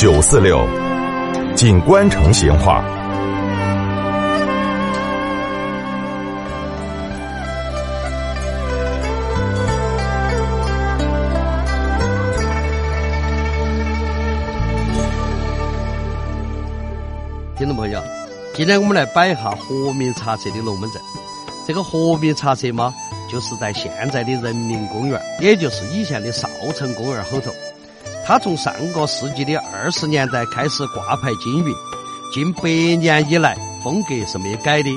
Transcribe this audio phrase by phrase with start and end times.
[0.00, 0.66] 九四六，
[1.54, 2.82] 锦官城闲话。
[17.58, 18.02] 听众朋友，
[18.54, 21.02] 今天我们来摆一下和民茶社的龙门阵。
[21.68, 22.94] 这个和民茶社嘛，
[23.30, 27.52] 就是在现在的人民公园，也就是以前的少城公园后头。
[28.26, 31.74] 他从上个世纪的二十年代开始挂牌经营，
[32.32, 32.62] 近百
[32.96, 34.90] 年以来风格是没改的，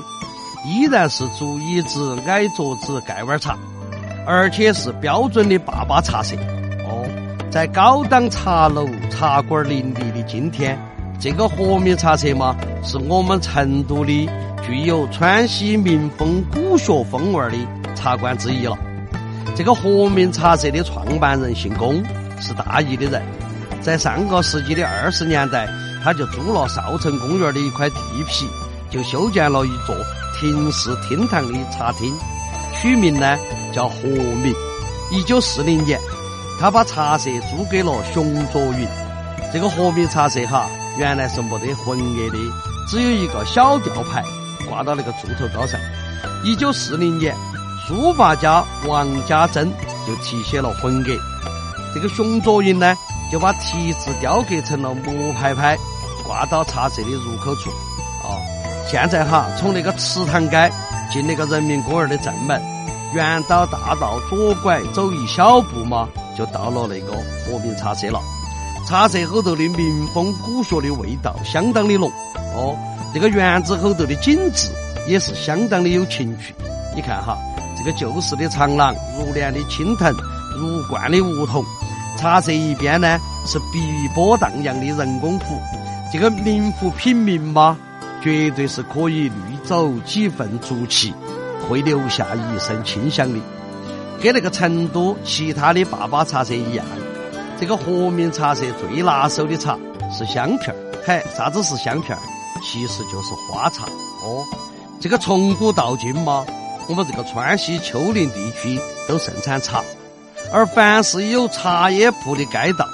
[0.65, 3.57] 依然是竹椅子、矮桌子、盖碗茶，
[4.27, 6.35] 而且是标准的爸爸茶社。
[6.85, 7.09] 哦，
[7.49, 10.77] 在高档茶楼、茶馆林立的今天，
[11.19, 14.29] 这个和民茶社嘛，是我们成都的
[14.67, 17.57] 具有川西民风古学风味的
[17.95, 18.77] 茶馆之一了。
[19.55, 22.03] 这个和民茶社的创办人姓龚。
[22.43, 23.23] 是大义的人，
[23.81, 25.65] 在上个世纪的二十年代，
[26.03, 27.95] 他就租了少城公园的一块地
[28.27, 28.45] 皮，
[28.89, 29.95] 就修建了一座
[30.37, 32.13] 亭式厅堂的茶厅，
[32.75, 33.37] 取名呢
[33.73, 34.53] 叫和鸣。
[35.09, 35.97] 一九四零年，
[36.59, 38.85] 他把茶社租给了熊卓云。
[39.53, 42.37] 这个和鸣茶社哈，原来是没得魂额的，
[42.89, 44.23] 只有一个小吊牌
[44.69, 45.79] 挂到那个柱头高上。
[46.43, 47.33] 一九四零年，
[47.87, 49.71] 书法家王家珍
[50.05, 51.19] 就题写了魂额。
[51.93, 52.95] 这个熊卓云呢，
[53.31, 55.77] 就把题字雕刻成了木牌牌，
[56.25, 57.69] 挂到茶社的入口处。
[58.23, 58.39] 哦，
[58.89, 60.71] 现在哈，从那个池塘街
[61.11, 62.61] 进那个人民公园的正门，
[63.13, 67.13] 圆岛大道左拐走一小步嘛，就到了那个
[67.45, 68.19] 和平茶社了。
[68.87, 72.11] 茶社后头的民风古学的味道相当的浓。
[72.55, 72.75] 哦，
[73.13, 74.69] 这个园子后头的景致
[75.07, 76.53] 也是相当的有情趣。
[76.95, 77.37] 你看哈，
[77.77, 80.11] 这个旧式的长廊，如帘的青藤，
[80.57, 81.63] 如冠的梧桐。
[82.17, 85.59] 茶社一边呢是碧波荡漾的人工湖，
[86.11, 87.77] 这个名湖品茗嘛，
[88.21, 91.13] 绝对是可以滤走几分浊气，
[91.67, 93.39] 会留下一身清香的。
[94.21, 96.85] 跟那个成都其他的坝坝茶社一样，
[97.59, 99.77] 这个和民茶社最拿手的茶
[100.09, 100.75] 是香片儿。
[101.05, 102.21] 嗨，啥子是香片儿？
[102.61, 103.83] 其实就是花茶
[104.23, 104.45] 哦。
[105.01, 106.45] 这个从古到今嘛，
[106.87, 109.83] 我们这个川西丘陵地区都盛产茶。
[110.53, 112.87] 而凡是有茶叶铺的街道，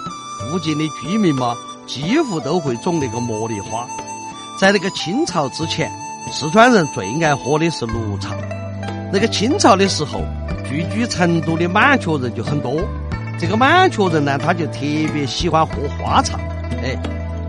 [0.49, 1.53] 附近的居民嘛，
[1.85, 3.85] 几乎都会种那个茉莉花。
[4.57, 5.91] 在那个清朝之前，
[6.31, 8.33] 四川人最爱喝的是绿茶。
[9.11, 10.21] 那个清朝的时候，
[10.69, 12.81] 聚居成都的满族人就很多。
[13.37, 14.79] 这个满族人呢，他就特
[15.13, 16.39] 别喜欢喝花茶。
[16.81, 16.97] 哎，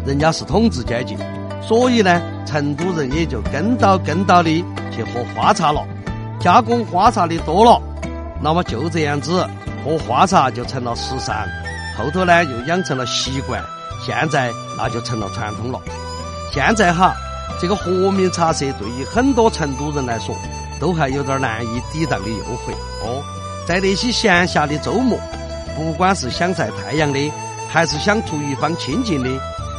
[0.04, 1.16] 人家是统治阶级，
[1.62, 4.50] 所以呢，成都人也就跟到跟到的
[4.90, 5.86] 去喝花茶了。
[6.40, 7.80] 加工花茶的多了，
[8.42, 9.48] 那么就这样子。
[9.84, 11.36] 喝花茶就成了时尚，
[11.96, 13.62] 后头呢又养成了习惯，
[14.04, 15.80] 现在那就成了传统了。
[16.52, 17.14] 现在哈，
[17.60, 20.34] 这个和民茶社对于很多成都人来说，
[20.80, 23.22] 都还有点难以抵挡的诱惑哦。
[23.66, 25.18] 在那些闲暇的周末，
[25.76, 27.32] 不管是想晒太阳的，
[27.68, 29.30] 还是想图一方清静的，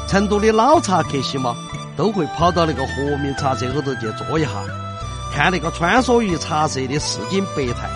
[0.08, 1.56] 成都的老茶客些嘛，
[1.98, 4.50] 都会跑到那个和民茶社后头去坐一下，
[5.34, 7.90] 看那个穿梭于茶社的市井百态。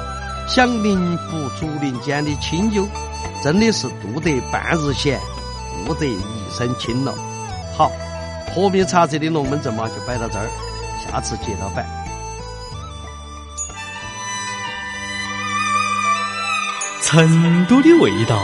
[0.48, 2.88] 享林湖竹林间的清幽，
[3.44, 5.20] 真的是度得半日闲，
[5.88, 6.20] 悟得一
[6.56, 7.14] 身轻了。
[7.76, 7.92] 好，
[8.54, 10.48] 和民茶社的龙门阵嘛，就摆到这儿，
[11.04, 11.86] 下次接着摆。
[17.02, 18.40] 成都的味道，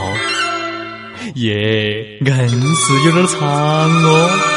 [1.34, 4.51] 耶，硬是有点长哦。